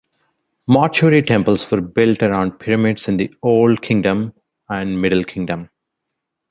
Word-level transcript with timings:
Mortuary 0.65 1.21
temples 1.21 1.69
were 1.69 1.79
built 1.79 2.23
around 2.23 2.57
pyramids 2.57 3.07
in 3.07 3.17
the 3.17 3.31
Old 3.43 3.83
Kingdom 3.83 4.33
and 4.67 4.99
Middle 4.99 5.23
Kingdom. 5.23 5.69